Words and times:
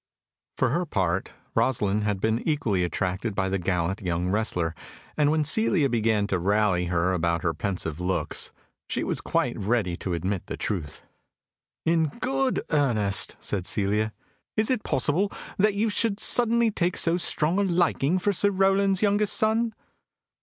For 0.57 0.69
her 0.69 0.87
part, 0.87 1.33
Rosalind 1.53 2.05
had 2.05 2.19
been 2.19 2.41
equally 2.49 2.83
attracted 2.83 3.35
by 3.35 3.49
the 3.49 3.59
gallant 3.59 4.01
young 4.01 4.29
wrestler, 4.29 4.73
and 5.15 5.29
when 5.29 5.43
Celia 5.43 5.89
began 5.89 6.25
to 6.25 6.39
rally 6.39 6.85
her 6.85 7.13
about 7.13 7.43
her 7.43 7.53
pensive 7.53 7.99
looks, 7.99 8.51
she 8.87 9.03
was 9.03 9.21
quite 9.21 9.59
ready 9.59 9.95
to 9.97 10.15
admit 10.15 10.47
the 10.47 10.57
truth. 10.57 11.03
"In 11.85 12.07
good 12.19 12.63
earnest," 12.71 13.35
said 13.39 13.67
Celia, 13.67 14.11
"is 14.57 14.71
it 14.71 14.83
possible 14.83 15.31
that 15.59 15.75
you 15.75 15.87
should 15.91 16.19
suddenly 16.19 16.71
take 16.71 16.97
so 16.97 17.17
strong 17.17 17.59
a 17.59 17.63
liking 17.63 18.17
for 18.17 18.31
old 18.31 18.37
Sir 18.37 18.49
Rowland's 18.49 19.03
youngest 19.03 19.33
son?" 19.33 19.71